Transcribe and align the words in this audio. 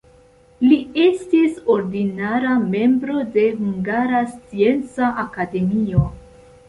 Li 0.67 0.77
estis 1.01 1.59
ordinara 1.73 2.55
membro 2.71 3.19
de 3.37 3.45
Hungara 3.59 4.23
Scienca 4.33 5.11
Akademio. 5.27 6.09